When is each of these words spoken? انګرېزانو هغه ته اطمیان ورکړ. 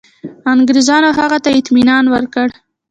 انګرېزانو 0.53 1.09
هغه 1.19 1.37
ته 1.43 1.49
اطمیان 1.59 2.05
ورکړ. 2.13 2.47